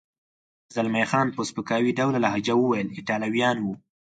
[0.75, 3.67] زلمی خان په سپکاوي ډوله لهجه وویل: ایټالویان و.